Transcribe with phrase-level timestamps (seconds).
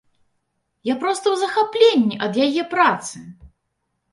[0.89, 3.15] Я проста ў захапленні ад яе працы!